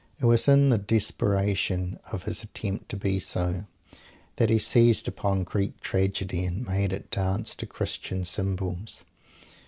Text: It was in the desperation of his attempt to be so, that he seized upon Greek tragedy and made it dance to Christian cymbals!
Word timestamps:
It 0.19 0.25
was 0.25 0.47
in 0.47 0.69
the 0.69 0.79
desperation 0.79 1.99
of 2.11 2.23
his 2.23 2.41
attempt 2.41 2.89
to 2.89 2.97
be 2.97 3.19
so, 3.19 3.67
that 4.37 4.49
he 4.49 4.57
seized 4.57 5.07
upon 5.07 5.43
Greek 5.43 5.79
tragedy 5.79 6.43
and 6.43 6.65
made 6.65 6.91
it 6.91 7.11
dance 7.11 7.55
to 7.57 7.67
Christian 7.67 8.23
cymbals! 8.23 9.05